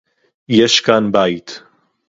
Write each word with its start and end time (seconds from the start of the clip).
יֵשׁ 0.49 0.81
כָּאן 0.83 1.11
בַּיִת. 1.11 1.59